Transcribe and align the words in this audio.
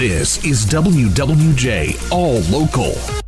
This 0.00 0.42
is 0.46 0.64
WWJ 0.64 2.10
All 2.10 2.40
Local. 2.50 3.19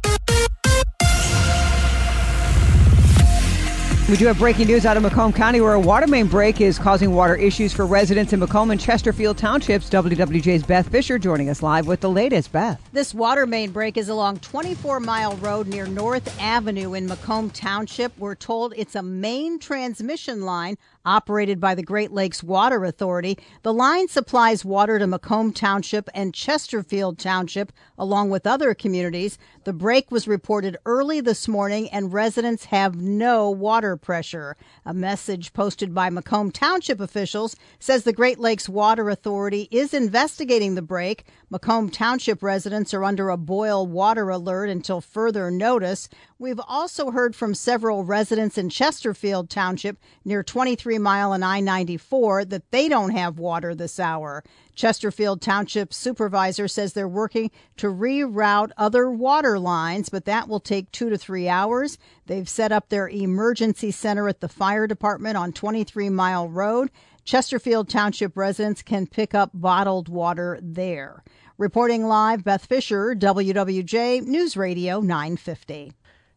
We 4.12 4.18
do 4.18 4.27
have 4.27 4.36
breaking 4.36 4.66
news 4.66 4.84
out 4.84 4.98
of 4.98 5.02
Macomb 5.02 5.32
County 5.32 5.62
where 5.62 5.72
a 5.72 5.80
water 5.80 6.06
main 6.06 6.27
break 6.27 6.60
is 6.60 6.78
causing 6.78 7.14
water 7.14 7.34
issues 7.34 7.72
for 7.72 7.86
residents 7.86 8.34
in 8.34 8.41
Macomb 8.41 8.70
and 8.70 8.78
Chesterfield 8.78 9.38
Townships. 9.38 9.88
WWJ's 9.88 10.64
Beth 10.64 10.86
Fisher 10.91 11.19
joining 11.19 11.48
us 11.48 11.62
live 11.62 11.86
with 11.86 12.00
the 12.00 12.10
latest. 12.10 12.52
Beth. 12.52 12.78
This 12.92 13.14
water 13.14 13.46
main 13.46 13.70
break 13.70 13.96
is 13.96 14.10
along 14.10 14.41
24 14.41 15.00
Mile 15.00 15.34
Road 15.36 15.66
near 15.66 15.86
North 15.86 16.38
Avenue 16.38 16.92
in 16.92 17.06
Macomb 17.06 17.48
Township. 17.48 18.12
We're 18.19 18.34
told 18.34 18.74
it's 18.77 18.94
a 18.94 19.02
main 19.02 19.58
transmission 19.58 20.42
line 20.42 20.76
operated 21.04 21.58
by 21.58 21.74
the 21.74 21.82
Great 21.82 22.12
Lakes 22.12 22.42
Water 22.42 22.84
Authority. 22.84 23.38
The 23.62 23.72
line 23.72 24.08
supplies 24.08 24.64
water 24.64 24.98
to 24.98 25.06
Macomb 25.06 25.52
Township 25.52 26.08
and 26.14 26.34
Chesterfield 26.34 27.19
Township, 27.19 27.72
along 27.98 28.28
with 28.28 28.47
other 28.47 28.74
communities. 28.74 29.38
The 29.64 29.72
break 29.72 30.10
was 30.10 30.28
reported 30.28 30.76
early 30.84 31.20
this 31.20 31.48
morning, 31.48 31.88
and 31.91 32.12
residents 32.12 32.66
have 32.66 32.94
no 32.97 33.50
water 33.50 33.97
pressure. 34.03 34.56
A 34.84 34.92
message 34.92 35.55
posted 35.55 35.95
by 35.95 36.11
Macomb 36.11 36.50
Township 36.50 37.00
officials 37.00 37.56
says 37.78 38.05
the 38.05 38.12
Great 38.12 38.39
Lakes 38.39 38.69
Water 38.69 39.09
Authority 39.09 39.69
is 39.70 39.94
investigating 39.94 40.75
the 40.75 40.83
break. 40.83 41.25
Macomb 41.48 41.89
Township 41.89 42.42
residents 42.42 42.92
are 42.92 43.05
under 43.05 43.31
a 43.31 43.39
boil 43.39 43.86
water 43.86 44.28
alert 44.28 44.69
until 44.69 45.00
further 45.00 45.50
notice. 45.50 46.09
We've 46.42 46.60
also 46.66 47.12
heard 47.12 47.36
from 47.36 47.54
several 47.54 48.02
residents 48.02 48.58
in 48.58 48.68
Chesterfield 48.68 49.48
Township 49.48 49.96
near 50.24 50.42
23 50.42 50.98
Mile 50.98 51.32
and 51.32 51.44
I 51.44 51.60
94 51.60 52.46
that 52.46 52.68
they 52.72 52.88
don't 52.88 53.12
have 53.12 53.38
water 53.38 53.76
this 53.76 54.00
hour. 54.00 54.42
Chesterfield 54.74 55.40
Township 55.40 55.94
supervisor 55.94 56.66
says 56.66 56.94
they're 56.94 57.06
working 57.06 57.52
to 57.76 57.86
reroute 57.86 58.72
other 58.76 59.08
water 59.08 59.60
lines, 59.60 60.08
but 60.08 60.24
that 60.24 60.48
will 60.48 60.58
take 60.58 60.90
two 60.90 61.10
to 61.10 61.16
three 61.16 61.48
hours. 61.48 61.96
They've 62.26 62.48
set 62.48 62.72
up 62.72 62.88
their 62.88 63.08
emergency 63.08 63.92
center 63.92 64.26
at 64.26 64.41
the 64.41 64.48
fire 64.48 64.88
department 64.88 65.36
on 65.36 65.52
23 65.52 66.08
Mile 66.08 66.48
Road. 66.48 66.91
Chesterfield 67.25 67.88
Township 67.88 68.36
residents 68.36 68.82
can 68.82 69.06
pick 69.06 69.32
up 69.32 69.52
bottled 69.54 70.08
water 70.08 70.58
there. 70.60 71.22
Reporting 71.56 72.08
live, 72.08 72.42
Beth 72.42 72.66
Fisher, 72.66 73.14
WWJ 73.14 74.26
News 74.26 74.56
Radio 74.56 74.98
950. 74.98 75.92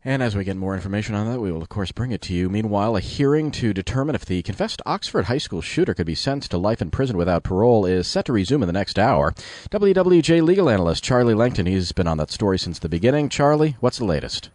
And 0.07 0.21
as 0.21 0.35
we 0.35 0.43
get 0.43 0.55
more 0.55 0.75
information 0.75 1.15
on 1.15 1.31
that, 1.31 1.39
we 1.39 1.51
will, 1.51 1.63
of 1.63 1.69
course, 1.69 1.91
bring 1.91 2.11
it 2.11 2.21
to 2.21 2.33
you. 2.33 2.47
Meanwhile, 2.47 2.95
a 2.95 2.99
hearing 2.99 3.49
to 3.53 3.73
determine 3.73 4.13
if 4.13 4.23
the 4.23 4.43
confessed 4.43 4.79
Oxford 4.85 5.25
High 5.25 5.39
School 5.39 5.61
shooter 5.61 5.95
could 5.95 6.05
be 6.05 6.13
sentenced 6.13 6.51
to 6.51 6.59
life 6.59 6.79
in 6.79 6.91
prison 6.91 7.17
without 7.17 7.41
parole 7.41 7.87
is 7.87 8.07
set 8.07 8.25
to 8.25 8.33
resume 8.33 8.61
in 8.61 8.67
the 8.67 8.73
next 8.73 8.99
hour. 8.99 9.33
WWJ 9.71 10.43
legal 10.43 10.69
analyst 10.69 11.03
Charlie 11.03 11.33
Langton, 11.33 11.65
he's 11.65 11.91
been 11.91 12.07
on 12.07 12.19
that 12.19 12.29
story 12.29 12.59
since 12.59 12.77
the 12.77 12.87
beginning. 12.87 13.29
Charlie, 13.29 13.77
what's 13.79 13.97
the 13.97 14.05
latest? 14.05 14.51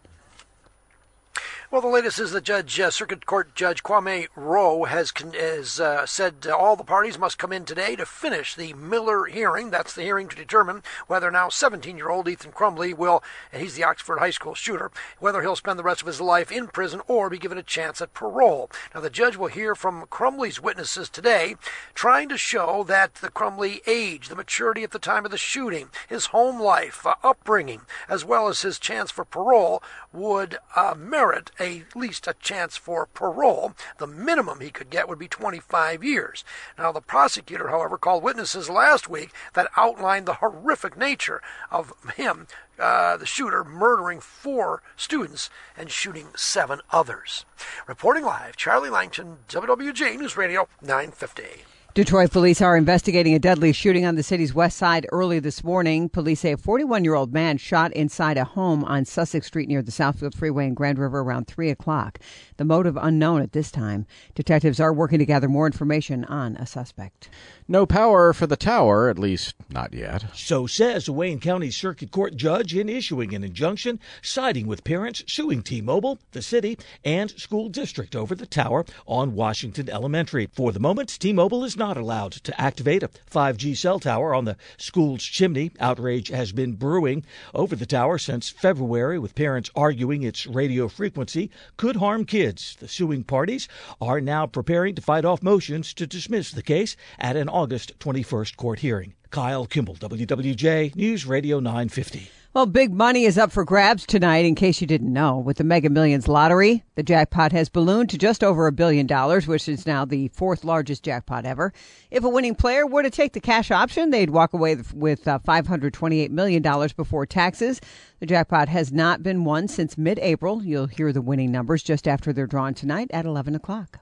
Well, 1.73 1.83
the 1.83 1.87
latest 1.87 2.19
is 2.19 2.33
that 2.33 2.43
Judge 2.43 2.81
uh, 2.81 2.91
Circuit 2.91 3.27
Court 3.27 3.55
Judge 3.55 3.85
Kwame 3.85 4.27
Rowe 4.35 4.87
has 4.87 5.13
con- 5.13 5.35
has 5.35 5.79
uh, 5.79 6.05
said 6.05 6.45
uh, 6.45 6.57
all 6.57 6.75
the 6.75 6.83
parties 6.83 7.17
must 7.17 7.39
come 7.39 7.53
in 7.53 7.65
today 7.65 7.95
to 7.95 8.05
finish 8.05 8.57
the 8.57 8.73
Miller 8.73 9.27
hearing. 9.27 9.71
That's 9.71 9.95
the 9.95 10.03
hearing 10.03 10.27
to 10.31 10.35
determine 10.37 10.83
whether 11.07 11.31
now 11.31 11.47
17-year-old 11.47 12.27
Ethan 12.27 12.51
Crumbley 12.51 12.93
will, 12.93 13.23
and 13.53 13.63
he's 13.63 13.77
the 13.77 13.85
Oxford 13.85 14.19
High 14.19 14.33
School 14.33 14.57
shooter, 14.57 14.91
whether 15.21 15.43
he'll 15.43 15.55
spend 15.55 15.79
the 15.79 15.85
rest 15.85 16.01
of 16.01 16.09
his 16.09 16.21
life 16.21 16.51
in 16.51 16.67
prison 16.67 17.03
or 17.07 17.31
be 17.31 17.39
given 17.39 17.57
a 17.57 17.63
chance 17.63 18.01
at 18.01 18.15
parole. 18.15 18.69
Now, 18.93 19.01
the 19.01 19.09
judge 19.09 19.37
will 19.37 19.47
hear 19.47 19.77
from 19.77 20.07
Crumbley's 20.07 20.61
witnesses 20.61 21.09
today, 21.09 21.55
trying 21.95 22.29
to 22.31 22.37
show 22.37 22.83
that 22.89 23.15
the 23.15 23.31
Crumbley 23.31 23.81
age, 23.87 24.29
the 24.29 24.35
maturity 24.35 24.83
at 24.83 24.91
the 24.91 24.99
time 24.99 25.25
of 25.25 25.31
the 25.31 25.39
shooting, 25.39 25.91
his 26.09 26.27
home 26.27 26.61
life, 26.61 27.07
uh, 27.07 27.15
upbringing, 27.23 27.83
as 28.09 28.25
well 28.25 28.49
as 28.49 28.63
his 28.63 28.81
chance 28.81 29.13
for 29.13 29.25
parole 29.25 29.81
would 30.13 30.59
uh, 30.75 30.95
merit 30.97 31.51
a, 31.61 31.81
at 31.81 31.97
least 31.97 32.27
a 32.27 32.35
chance 32.35 32.77
for 32.77 33.07
parole. 33.07 33.75
The 33.99 34.07
minimum 34.07 34.61
he 34.61 34.71
could 34.71 34.91
get 34.91 35.09
would 35.09 35.19
be 35.19 35.29
25 35.29 36.03
years. 36.03 36.45
Now, 36.79 36.93
the 36.93 37.01
prosecutor, 37.01 37.69
however, 37.69 37.99
called 37.99 38.23
witnesses 38.23 38.69
last 38.69 39.09
week 39.09 39.31
that 39.55 39.71
outlined 39.77 40.27
the 40.27 40.35
horrific 40.35 40.97
nature 40.97 41.41
of 41.71 41.93
him, 42.17 42.47
uh, 42.79 43.17
the 43.17 43.27
shooter, 43.27 43.63
murdering 43.65 44.21
four 44.21 44.83
students 44.97 45.51
and 45.77 45.91
shooting 45.91 46.29
seven 46.37 46.81
others. 46.91 47.45
Reporting 47.87 48.25
live, 48.25 48.57
Charlie 48.57 48.91
Langton, 48.91 49.39
WWJ 49.49 50.19
News 50.19 50.37
Radio 50.37 50.69
950. 50.83 51.65
Detroit 51.93 52.31
police 52.31 52.63
are 52.63 52.77
investigating 52.77 53.35
a 53.35 53.41
deadly 53.41 53.73
shooting 53.73 54.07
on 54.07 54.15
the 54.15 54.23
city's 54.23 54.55
west 54.55 54.77
side 54.77 55.09
early 55.11 55.41
this 55.41 55.65
morning. 55.65 56.09
Police 56.09 56.39
say 56.39 56.53
a 56.53 56.57
41 56.57 57.03
year 57.03 57.15
old 57.15 57.33
man 57.33 57.59
shot 57.59 57.93
inside 57.95 58.39
a 58.39 58.45
home 58.45 58.85
on 58.85 59.05
Sussex 59.05 59.49
Street 59.49 59.69
near 59.69 59.83
the 59.83 59.91
Southfield 59.91 60.37
Freeway 60.37 60.69
in 60.69 60.75
Grand 60.75 61.01
River 61.01 61.19
around 61.19 61.49
3 61.49 61.69
o'clock. 61.69 62.21
The 62.59 62.65
motive 62.65 62.97
unknown 62.97 63.43
at 63.43 63.55
this 63.55 63.73
time. 63.73 64.07
Detectives 64.37 64.79
are 64.79 64.93
working 64.93 65.19
to 65.19 65.27
gather 65.27 65.49
more 65.49 65.67
information 65.67 66.25
on 66.27 66.55
a 66.59 66.65
suspect. 66.65 67.29
No 67.67 67.87
power 67.87 68.33
for 68.33 68.47
the 68.47 68.57
tower, 68.57 69.09
at 69.09 69.19
least 69.19 69.57
not 69.69 69.93
yet. 69.93 70.27
So 70.33 70.69
says 70.69 71.09
a 71.09 71.13
Wayne 71.13 71.41
County 71.41 71.73
Circuit 71.73 72.13
Court 72.13 72.37
judge 72.37 72.73
in 72.73 72.89
issuing 72.89 73.35
an 73.35 73.43
injunction 73.43 73.99
siding 74.23 74.69
with 74.69 74.85
parents 74.85 75.25
suing 75.27 75.63
T 75.65 75.81
Mobile, 75.81 76.21
the 76.31 76.43
city, 76.43 76.79
and 77.05 77.33
school 77.33 77.69
district 77.69 78.15
over 78.15 78.37
the 78.37 78.47
tower 78.47 78.85
on 79.07 79.35
Washington 79.35 79.91
Elementary. 79.91 80.49
For 80.53 80.71
the 80.71 80.79
moment, 80.79 81.19
T 81.19 81.33
Mobile 81.33 81.65
is 81.65 81.80
not 81.81 81.97
allowed 81.97 82.33
to 82.33 82.61
activate 82.61 83.03
a 83.03 83.09
5G 83.09 83.75
cell 83.75 83.99
tower 83.99 84.35
on 84.35 84.45
the 84.45 84.59
school's 84.77 85.25
chimney. 85.25 85.71
Outrage 85.81 86.29
has 86.29 86.53
been 86.53 86.75
brewing 86.75 87.25
over 87.55 87.75
the 87.75 87.87
tower 87.87 88.19
since 88.19 88.51
February, 88.51 89.19
with 89.19 89.35
parents 89.35 89.71
arguing 89.75 90.23
its 90.23 90.47
radio 90.47 90.89
frequency 90.89 91.51
could 91.79 91.97
harm 91.97 92.27
kids. 92.27 92.77
The 92.79 92.87
suing 92.87 93.25
parties 93.25 93.67
are 93.99 94.21
now 94.21 94.47
preparing 94.47 94.95
to 94.97 95.01
fight 95.01 95.25
off 95.25 95.43
motions 95.43 95.95
to 95.95 96.07
dismiss 96.07 96.51
the 96.51 96.63
case 96.63 96.97
at 97.19 97.35
an 97.35 97.49
August 97.49 97.99
21st 97.99 98.57
court 98.57 98.81
hearing. 98.81 99.15
Kyle 99.31 99.65
Kimball, 99.65 99.95
WWJ 99.95 100.97
News 100.97 101.25
Radio 101.25 101.61
950. 101.61 102.31
Well, 102.53 102.67
big 102.67 102.93
money 102.93 103.27
is 103.27 103.39
up 103.39 103.53
for 103.53 103.65
grabs 103.65 104.05
tonight, 104.05 104.45
in 104.45 104.57
case 104.57 104.81
you 104.81 104.87
didn't 104.89 105.13
know. 105.13 105.39
With 105.39 105.59
the 105.59 105.63
Mega 105.63 105.89
Millions 105.89 106.27
lottery, 106.27 106.83
the 106.97 107.05
jackpot 107.05 107.53
has 107.53 107.69
ballooned 107.69 108.11
to 108.11 108.19
just 108.19 108.43
over 108.43 108.67
a 108.67 108.73
billion 108.73 109.07
dollars, 109.07 109.47
which 109.47 109.69
is 109.69 109.87
now 109.87 110.05
the 110.05 110.27
fourth 110.29 110.65
largest 110.65 111.05
jackpot 111.05 111.47
ever. 111.47 111.73
If 112.11 112.25
a 112.25 112.29
winning 112.29 112.57
player 112.57 112.89
were 112.89 113.05
to 113.05 113.11
take 113.11 113.35
the 113.35 113.41
cash 113.41 113.71
option, 113.71 114.11
they'd 114.11 114.31
walk 114.31 114.53
away 114.53 114.79
with 114.93 115.29
uh, 115.29 115.39
$528 115.47 116.31
million 116.31 116.61
before 116.97 117.25
taxes. 117.25 117.81
The 118.19 118.27
jackpot 118.27 118.69
has 118.69 118.91
not 118.93 119.23
been 119.23 119.45
won 119.45 119.69
since 119.69 119.97
mid 119.97 120.19
April. 120.19 120.65
You'll 120.65 120.89
hear 120.89 121.13
the 121.13 121.23
winning 121.23 121.53
numbers 121.53 121.85
just 121.85 122.09
after 122.09 122.33
they're 122.33 122.49
drawn 122.49 122.75
tonight 122.75 123.13
at 123.13 123.27
11 123.27 123.55
o'clock. 123.55 124.01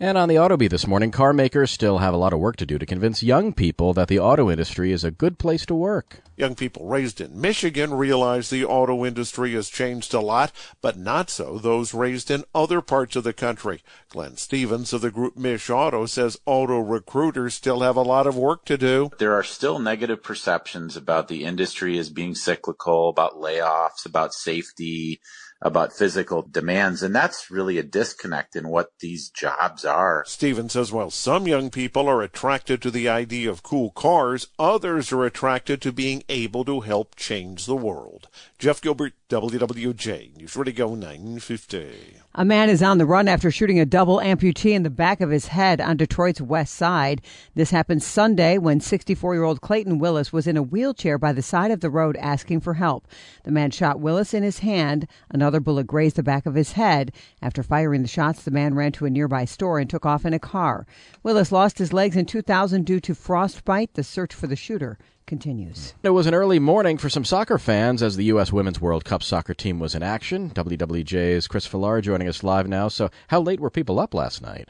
And 0.00 0.18
on 0.18 0.28
the 0.28 0.34
Autobeat 0.34 0.70
this 0.70 0.88
morning, 0.88 1.12
car 1.12 1.32
makers 1.32 1.70
still 1.70 1.98
have 1.98 2.12
a 2.12 2.16
lot 2.16 2.32
of 2.32 2.40
work 2.40 2.56
to 2.56 2.66
do 2.66 2.78
to 2.78 2.86
convince 2.86 3.22
young 3.22 3.52
people 3.52 3.94
that 3.94 4.08
the 4.08 4.18
auto 4.18 4.50
industry 4.50 4.90
is 4.90 5.04
a 5.04 5.12
good 5.12 5.38
place 5.38 5.64
to 5.66 5.74
work. 5.74 6.20
Young 6.36 6.56
people 6.56 6.86
raised 6.86 7.20
in 7.20 7.40
Michigan 7.40 7.94
realize 7.94 8.50
the 8.50 8.64
auto 8.64 9.04
industry 9.04 9.52
has 9.52 9.68
changed 9.68 10.12
a 10.12 10.20
lot, 10.20 10.50
but 10.82 10.98
not 10.98 11.30
so 11.30 11.58
those 11.58 11.94
raised 11.94 12.28
in 12.28 12.44
other 12.52 12.80
parts 12.80 13.14
of 13.14 13.22
the 13.22 13.32
country. 13.32 13.82
Glenn 14.08 14.36
Stevens 14.36 14.92
of 14.92 15.00
the 15.00 15.12
group 15.12 15.36
MichAuto 15.36 16.08
says 16.08 16.40
auto 16.44 16.80
recruiters 16.80 17.54
still 17.54 17.80
have 17.80 17.96
a 17.96 18.02
lot 18.02 18.26
of 18.26 18.36
work 18.36 18.64
to 18.64 18.76
do. 18.76 19.10
There 19.18 19.34
are 19.34 19.44
still 19.44 19.78
negative 19.78 20.24
perceptions 20.24 20.96
about 20.96 21.28
the 21.28 21.44
industry 21.44 21.98
as 21.98 22.10
being 22.10 22.34
cyclical, 22.34 23.08
about 23.08 23.40
layoffs, 23.40 24.04
about 24.04 24.34
safety, 24.34 25.20
about 25.64 25.94
physical 25.94 26.42
demands. 26.42 27.02
And 27.02 27.14
that's 27.14 27.50
really 27.50 27.78
a 27.78 27.82
disconnect 27.82 28.54
in 28.54 28.68
what 28.68 28.90
these 29.00 29.30
jobs 29.30 29.84
are. 29.84 30.22
Steven 30.26 30.68
says 30.68 30.92
while 30.92 31.10
some 31.10 31.48
young 31.48 31.70
people 31.70 32.06
are 32.06 32.22
attracted 32.22 32.82
to 32.82 32.90
the 32.90 33.08
idea 33.08 33.50
of 33.50 33.62
cool 33.62 33.90
cars, 33.90 34.48
others 34.58 35.10
are 35.10 35.24
attracted 35.24 35.80
to 35.80 35.92
being 35.92 36.22
able 36.28 36.64
to 36.66 36.80
help 36.80 37.16
change 37.16 37.64
the 37.64 37.74
world. 37.74 38.28
Jeff 38.64 38.80
Gilbert, 38.80 39.12
WWJ, 39.28 40.38
News 40.38 40.56
Radio 40.56 40.94
950. 40.94 42.16
A 42.34 42.46
man 42.46 42.70
is 42.70 42.82
on 42.82 42.96
the 42.96 43.04
run 43.04 43.28
after 43.28 43.50
shooting 43.50 43.78
a 43.78 43.84
double 43.84 44.20
amputee 44.20 44.72
in 44.72 44.84
the 44.84 44.88
back 44.88 45.20
of 45.20 45.28
his 45.28 45.48
head 45.48 45.82
on 45.82 45.98
Detroit's 45.98 46.40
west 46.40 46.74
side. 46.74 47.20
This 47.54 47.72
happened 47.72 48.02
Sunday 48.02 48.56
when 48.56 48.80
64 48.80 49.34
year 49.34 49.44
old 49.44 49.60
Clayton 49.60 49.98
Willis 49.98 50.32
was 50.32 50.46
in 50.46 50.56
a 50.56 50.62
wheelchair 50.62 51.18
by 51.18 51.30
the 51.34 51.42
side 51.42 51.72
of 51.72 51.80
the 51.80 51.90
road 51.90 52.16
asking 52.16 52.60
for 52.60 52.72
help. 52.72 53.06
The 53.42 53.50
man 53.50 53.70
shot 53.70 54.00
Willis 54.00 54.32
in 54.32 54.42
his 54.42 54.60
hand. 54.60 55.06
Another 55.28 55.60
bullet 55.60 55.86
grazed 55.86 56.16
the 56.16 56.22
back 56.22 56.46
of 56.46 56.54
his 56.54 56.72
head. 56.72 57.12
After 57.42 57.62
firing 57.62 58.00
the 58.00 58.08
shots, 58.08 58.44
the 58.44 58.50
man 58.50 58.74
ran 58.74 58.92
to 58.92 59.04
a 59.04 59.10
nearby 59.10 59.44
store 59.44 59.78
and 59.78 59.90
took 59.90 60.06
off 60.06 60.24
in 60.24 60.32
a 60.32 60.38
car. 60.38 60.86
Willis 61.22 61.52
lost 61.52 61.76
his 61.76 61.92
legs 61.92 62.16
in 62.16 62.24
2000 62.24 62.86
due 62.86 63.00
to 63.00 63.14
frostbite. 63.14 63.92
The 63.92 64.02
search 64.02 64.32
for 64.32 64.46
the 64.46 64.56
shooter 64.56 64.98
continues. 65.26 65.94
It 66.02 66.10
was 66.10 66.26
an 66.26 66.34
early 66.34 66.58
morning 66.58 66.98
for 66.98 67.08
some 67.08 67.24
soccer 67.24 67.58
fans 67.58 68.02
as 68.02 68.16
the 68.16 68.24
U.S. 68.26 68.52
Women's 68.52 68.80
World 68.80 69.04
Cup 69.04 69.22
soccer 69.22 69.54
team 69.54 69.78
was 69.78 69.94
in 69.94 70.02
action. 70.02 70.50
WWJ's 70.50 71.48
Chris 71.48 71.66
Villar 71.66 72.00
joining 72.00 72.28
us 72.28 72.42
live 72.42 72.68
now. 72.68 72.88
So, 72.88 73.10
how 73.28 73.40
late 73.40 73.60
were 73.60 73.70
people 73.70 73.98
up 73.98 74.14
last 74.14 74.42
night? 74.42 74.68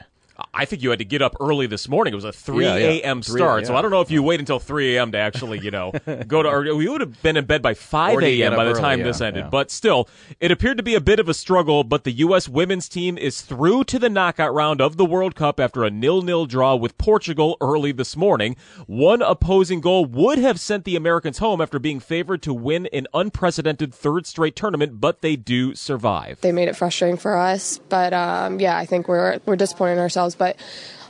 I 0.53 0.65
think 0.65 0.81
you 0.83 0.89
had 0.89 0.99
to 0.99 1.05
get 1.05 1.21
up 1.21 1.35
early 1.39 1.67
this 1.67 1.87
morning. 1.87 2.13
It 2.13 2.15
was 2.15 2.25
a 2.25 2.31
3 2.33 2.65
Yeah, 2.65 2.75
yeah. 2.75 2.85
a.m. 2.87 3.21
3 3.21 3.39
start. 3.39 3.61
yeah. 3.63 3.67
So 3.67 3.75
I 3.75 3.81
don't 3.81 3.91
know 3.91 4.01
if 4.01 4.11
you 4.11 4.21
wait 4.21 4.39
until 4.39 4.59
3 4.59 4.95
a.m. 4.97 5.11
to 5.13 5.17
actually, 5.17 5.59
you 5.59 5.71
know, 5.71 5.91
go 6.27 6.43
to, 6.43 6.49
or 6.49 6.75
we 6.75 6.87
would 6.89 7.01
have 7.01 7.21
been 7.21 7.37
in 7.37 7.45
bed 7.45 7.61
by 7.61 7.73
5 7.73 8.17
Or 8.17 8.21
do 8.21 8.27
you 8.27 8.43
a.m. 8.43 8.55
by 8.55 8.65
up 8.65 8.73
the 8.75 8.79
time 8.81 8.99
early, 8.99 9.03
this 9.03 9.21
ended. 9.21 9.45
yeah. 9.45 9.49
But 9.49 9.71
still, 9.71 10.09
it 10.39 10.51
appeared 10.51 10.77
to 10.77 10.83
be 10.83 10.95
a 10.95 11.01
bit 11.01 11.19
of 11.19 11.29
a 11.29 11.33
struggle, 11.33 11.83
but 11.83 12.03
the 12.03 12.11
U.S. 12.11 12.49
women's 12.49 12.89
team 12.89 13.17
is 13.17 13.41
through 13.41 13.85
to 13.85 13.99
the 13.99 14.09
knockout 14.09 14.53
round 14.53 14.81
of 14.81 14.97
the 14.97 15.05
World 15.05 15.35
Cup 15.35 15.59
after 15.59 15.83
a 15.83 15.89
nil-nil 15.89 16.45
draw 16.47 16.75
with 16.75 16.97
Portugal 16.97 17.55
early 17.61 17.91
this 17.91 18.17
morning. 18.17 18.55
One 18.87 19.21
opposing 19.21 19.79
goal 19.81 20.05
would 20.05 20.37
have 20.37 20.59
sent 20.59 20.83
the 20.85 20.95
Americans 20.95 21.37
home 21.37 21.61
after 21.61 21.79
being 21.79 21.99
favored 21.99 22.41
to 22.43 22.53
win 22.53 22.87
an 22.87 23.07
unprecedented 23.13 23.93
third 23.93 24.25
straight 24.25 24.55
tournament, 24.55 24.99
but 24.99 25.21
they 25.21 25.35
do 25.35 25.75
survive. 25.75 26.41
they 26.41 26.51
made 26.51 26.67
it 26.67 26.75
frustrating 26.75 27.17
for 27.17 27.37
us. 27.37 27.77
But 27.89 28.13
um, 28.13 28.59
yeah, 28.59 28.77
I 28.77 28.85
think 28.85 29.07
we're 29.07 29.39
we're 29.45 29.55
disappointed 29.55 29.93
in 29.93 29.99
But 30.33 30.57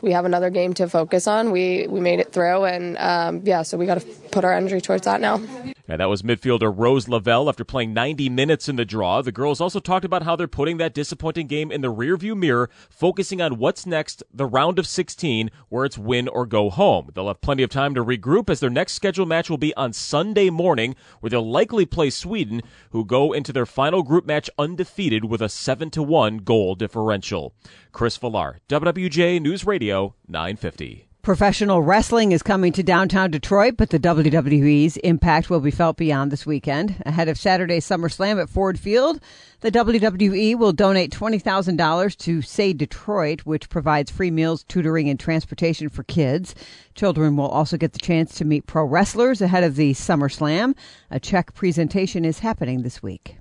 we 0.05 0.11
have 0.11 0.23
another 0.23 0.51
game 0.51 0.73
to 0.75 0.87
focus 0.87 1.25
on. 1.25 1.51
We 1.51 1.87
we 1.87 1.99
made 1.99 2.19
it 2.19 2.31
through, 2.31 2.65
and 2.65 2.95
um, 2.99 3.41
yeah, 3.43 3.63
so 3.63 3.75
we 3.75 3.87
got 3.87 3.99
to 3.99 4.07
put 4.31 4.45
our 4.45 4.53
energy 4.53 4.79
towards 4.79 5.05
that 5.05 5.19
now. 5.19 5.41
And 5.87 5.99
that 6.01 6.09
was 6.09 6.23
midfielder 6.23 6.73
Rose 6.75 7.07
Lavelle 7.07 7.47
after 7.47 7.63
playing 7.63 7.93
90 7.93 8.27
minutes 8.29 8.67
in 8.67 8.75
the 8.75 8.85
draw. 8.85 9.21
The 9.21 9.31
girls 9.31 9.61
also 9.61 9.79
talked 9.79 10.03
about 10.03 10.23
how 10.23 10.35
they're 10.35 10.47
putting 10.47 10.77
that 10.77 10.95
disappointing 10.95 11.45
game 11.45 11.71
in 11.71 11.81
the 11.81 11.93
rearview 11.93 12.35
mirror, 12.35 12.71
focusing 12.89 13.39
on 13.39 13.59
what's 13.59 13.85
next, 13.85 14.23
the 14.33 14.47
round 14.47 14.79
of 14.79 14.87
16, 14.87 15.51
where 15.69 15.85
it's 15.85 15.97
win 15.97 16.27
or 16.27 16.47
go 16.47 16.71
home. 16.71 17.11
They'll 17.13 17.27
have 17.27 17.41
plenty 17.41 17.61
of 17.61 17.69
time 17.69 17.93
to 17.95 18.03
regroup 18.03 18.49
as 18.49 18.61
their 18.61 18.71
next 18.71 18.93
scheduled 18.93 19.29
match 19.29 19.47
will 19.47 19.59
be 19.59 19.75
on 19.75 19.93
Sunday 19.93 20.49
morning, 20.49 20.95
where 21.19 21.29
they'll 21.29 21.47
likely 21.47 21.85
play 21.85 22.09
Sweden, 22.09 22.61
who 22.89 23.05
go 23.05 23.31
into 23.31 23.53
their 23.53 23.67
final 23.67 24.01
group 24.01 24.25
match 24.25 24.49
undefeated 24.57 25.25
with 25.25 25.41
a 25.41 25.49
7 25.49 25.91
to 25.91 26.01
1 26.01 26.37
goal 26.39 26.73
differential. 26.73 27.53
Chris 27.91 28.17
Villar, 28.17 28.59
WWJ 28.67 29.39
News 29.39 29.65
Radio 29.65 29.94
950. 30.27 31.05
Professional 31.25 31.81
wrestling 31.81 32.33
is 32.33 32.43
coming 32.43 32.71
to 32.73 32.83
downtown 32.83 33.31
Detroit, 33.31 33.77
but 33.77 33.89
the 33.89 33.97
WWE's 33.97 34.95
impact 34.97 35.49
will 35.49 35.59
be 35.59 35.71
felt 35.71 35.97
beyond 35.97 36.31
this 36.31 36.45
weekend. 36.45 37.01
Ahead 37.03 37.29
of 37.29 37.39
Saturday's 37.39 37.83
SummerSlam 37.83 38.39
at 38.39 38.47
Ford 38.47 38.79
Field, 38.79 39.19
the 39.61 39.71
WWE 39.71 40.55
will 40.55 40.71
donate 40.71 41.11
$20,000 41.11 42.17
to 42.17 42.41
Say 42.43 42.73
Detroit, 42.73 43.41
which 43.41 43.69
provides 43.69 44.11
free 44.11 44.29
meals, 44.29 44.63
tutoring, 44.65 45.09
and 45.09 45.19
transportation 45.19 45.89
for 45.89 46.03
kids. 46.03 46.53
Children 46.93 47.37
will 47.37 47.49
also 47.49 47.75
get 47.75 47.93
the 47.93 47.99
chance 47.99 48.35
to 48.35 48.45
meet 48.45 48.67
pro 48.67 48.85
wrestlers 48.85 49.41
ahead 49.41 49.63
of 49.63 49.77
the 49.77 49.93
SummerSlam. 49.93 50.75
A 51.09 51.19
check 51.19 51.55
presentation 51.55 52.23
is 52.23 52.37
happening 52.37 52.83
this 52.83 53.01
week. 53.01 53.37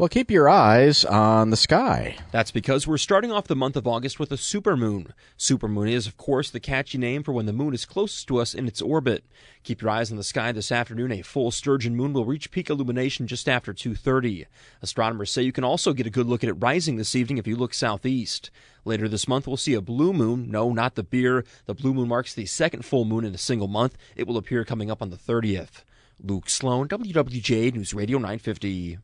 Well, 0.00 0.08
keep 0.08 0.30
your 0.30 0.48
eyes 0.48 1.04
on 1.04 1.50
the 1.50 1.58
sky. 1.58 2.16
That's 2.30 2.50
because 2.50 2.86
we're 2.86 2.96
starting 2.96 3.30
off 3.30 3.48
the 3.48 3.54
month 3.54 3.76
of 3.76 3.86
August 3.86 4.18
with 4.18 4.32
a 4.32 4.36
supermoon. 4.36 5.08
Supermoon 5.38 5.90
is, 5.90 6.06
of 6.06 6.16
course, 6.16 6.48
the 6.48 6.58
catchy 6.58 6.96
name 6.96 7.22
for 7.22 7.32
when 7.32 7.44
the 7.44 7.52
moon 7.52 7.74
is 7.74 7.84
closest 7.84 8.26
to 8.28 8.38
us 8.38 8.54
in 8.54 8.66
its 8.66 8.80
orbit. 8.80 9.26
Keep 9.62 9.82
your 9.82 9.90
eyes 9.90 10.10
on 10.10 10.16
the 10.16 10.24
sky 10.24 10.52
this 10.52 10.72
afternoon. 10.72 11.12
A 11.12 11.20
full 11.20 11.50
sturgeon 11.50 11.94
moon 11.94 12.14
will 12.14 12.24
reach 12.24 12.50
peak 12.50 12.70
illumination 12.70 13.26
just 13.26 13.46
after 13.46 13.74
2:30. 13.74 14.46
Astronomers 14.80 15.30
say 15.30 15.42
you 15.42 15.52
can 15.52 15.64
also 15.64 15.92
get 15.92 16.06
a 16.06 16.16
good 16.16 16.26
look 16.26 16.42
at 16.42 16.48
it 16.48 16.54
rising 16.54 16.96
this 16.96 17.14
evening 17.14 17.36
if 17.36 17.46
you 17.46 17.54
look 17.54 17.74
southeast. 17.74 18.50
Later 18.86 19.06
this 19.06 19.28
month, 19.28 19.46
we'll 19.46 19.58
see 19.58 19.74
a 19.74 19.82
blue 19.82 20.14
moon. 20.14 20.50
No, 20.50 20.72
not 20.72 20.94
the 20.94 21.02
beer. 21.02 21.44
The 21.66 21.74
blue 21.74 21.92
moon 21.92 22.08
marks 22.08 22.32
the 22.32 22.46
second 22.46 22.86
full 22.86 23.04
moon 23.04 23.26
in 23.26 23.34
a 23.34 23.38
single 23.38 23.68
month. 23.68 23.98
It 24.16 24.26
will 24.26 24.38
appear 24.38 24.64
coming 24.64 24.90
up 24.90 25.02
on 25.02 25.10
the 25.10 25.18
30th. 25.18 25.84
Luke 26.18 26.48
Sloan, 26.48 26.88
WWJ 26.88 27.74
News 27.74 27.92
Radio 27.92 28.16
950. 28.16 28.96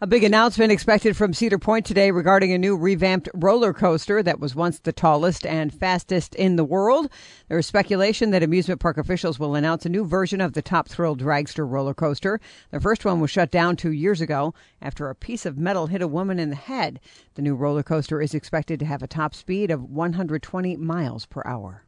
A 0.00 0.06
big 0.06 0.22
announcement 0.22 0.70
expected 0.70 1.16
from 1.16 1.34
Cedar 1.34 1.58
Point 1.58 1.84
today 1.84 2.12
regarding 2.12 2.52
a 2.52 2.58
new 2.58 2.76
revamped 2.76 3.28
roller 3.34 3.72
coaster 3.72 4.22
that 4.22 4.38
was 4.38 4.54
once 4.54 4.78
the 4.78 4.92
tallest 4.92 5.44
and 5.44 5.74
fastest 5.74 6.36
in 6.36 6.54
the 6.54 6.64
world. 6.64 7.10
There 7.48 7.58
is 7.58 7.66
speculation 7.66 8.30
that 8.30 8.44
amusement 8.44 8.78
park 8.78 8.96
officials 8.96 9.40
will 9.40 9.56
announce 9.56 9.84
a 9.84 9.88
new 9.88 10.04
version 10.04 10.40
of 10.40 10.52
the 10.52 10.62
Top 10.62 10.86
Thrill 10.86 11.16
Dragster 11.16 11.68
roller 11.68 11.94
coaster. 11.94 12.38
The 12.70 12.78
first 12.78 13.04
one 13.04 13.18
was 13.18 13.32
shut 13.32 13.50
down 13.50 13.74
two 13.74 13.90
years 13.90 14.20
ago 14.20 14.54
after 14.80 15.10
a 15.10 15.16
piece 15.16 15.44
of 15.44 15.58
metal 15.58 15.88
hit 15.88 16.00
a 16.00 16.06
woman 16.06 16.38
in 16.38 16.50
the 16.50 16.54
head. 16.54 17.00
The 17.34 17.42
new 17.42 17.56
roller 17.56 17.82
coaster 17.82 18.22
is 18.22 18.34
expected 18.34 18.78
to 18.78 18.86
have 18.86 19.02
a 19.02 19.08
top 19.08 19.34
speed 19.34 19.72
of 19.72 19.82
120 19.82 20.76
miles 20.76 21.26
per 21.26 21.42
hour. 21.44 21.87